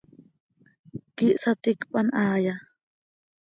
¿Quíih 1.15 1.39
saticpan 1.43 2.07
haaya? 2.19 2.55